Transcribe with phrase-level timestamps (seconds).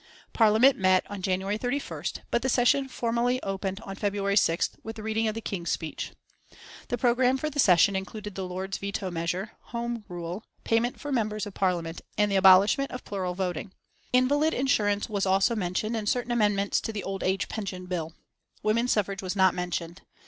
[0.33, 5.03] Parliament met on January 31st, but the session formally opened on February 6th with the
[5.03, 6.13] reading of the King's speech.
[6.87, 11.45] The programme for the session included the Lords' veto measure, Home Rule, payment for members
[11.45, 13.73] of Parliament, and the abolishment of plural voting.
[14.11, 18.15] Invalid insurance was also mentioned and certain amendments to the old age pension bill.
[18.63, 20.01] Women's suffrage was not mentioned.